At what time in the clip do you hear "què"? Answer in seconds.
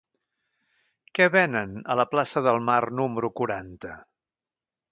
1.17-1.27